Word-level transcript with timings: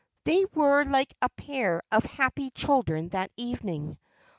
They 0.23 0.45
were 0.55 0.83
like 0.83 1.13
a 1.21 1.29
pair 1.29 1.83
of 1.91 2.03
happy 2.05 2.49
children 2.49 3.09
that 3.09 3.29
evening. 3.37 3.99